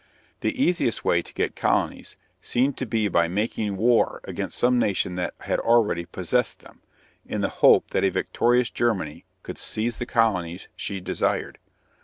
[0.39, 5.13] The easiest way to get colonies seemed to be by making war against some nation
[5.13, 6.81] that already possessed them,
[7.23, 11.59] in the hope that a victorious Germany could seize the colonies she desired.